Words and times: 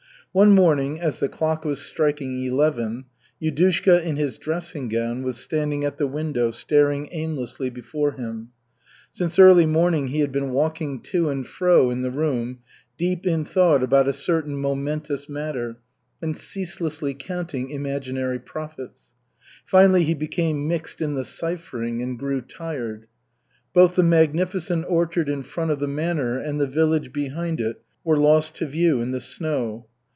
One 0.33 0.51
morning 0.55 0.97
as 1.01 1.19
the 1.19 1.27
clock 1.27 1.65
was 1.65 1.81
striking 1.81 2.41
eleven, 2.45 3.03
Yudushka 3.41 4.01
in 4.01 4.15
his 4.15 4.37
dressing 4.37 4.87
gown 4.87 5.23
was 5.23 5.35
standing 5.35 5.83
at 5.83 5.97
the 5.97 6.07
window 6.07 6.51
staring 6.51 7.09
aimlessly 7.11 7.69
before 7.69 8.11
him. 8.13 8.51
Since 9.11 9.37
early 9.37 9.65
morning 9.65 10.07
he 10.07 10.21
had 10.21 10.31
been 10.31 10.51
walking 10.51 11.01
to 11.01 11.27
and 11.27 11.45
fro 11.45 11.91
in 11.91 12.01
the 12.01 12.11
room, 12.11 12.59
deep 12.97 13.25
in 13.27 13.43
thought 13.43 13.83
about 13.83 14.07
a 14.07 14.13
certain 14.13 14.55
momentous 14.55 15.27
matter, 15.27 15.79
and 16.21 16.37
ceaselessly 16.37 17.13
counting 17.13 17.69
imaginary 17.69 18.39
profits. 18.39 19.09
Finally, 19.65 20.05
he 20.05 20.13
became 20.13 20.65
mixed 20.65 21.01
in 21.01 21.15
the 21.15 21.25
ciphering 21.25 22.01
and 22.01 22.17
grew 22.17 22.39
tired. 22.39 23.05
Both 23.73 23.95
the 23.95 24.03
magnificent 24.03 24.85
orchard 24.87 25.27
in 25.27 25.43
front 25.43 25.71
of 25.71 25.79
the 25.79 25.87
manor 25.87 26.39
and 26.39 26.57
the 26.57 26.67
village 26.67 27.11
behind 27.11 27.59
it 27.59 27.81
were 28.05 28.17
lost 28.17 28.55
to 28.55 28.65
view 28.65 29.01
in 29.01 29.11
the 29.11 29.19
snow. 29.19 29.87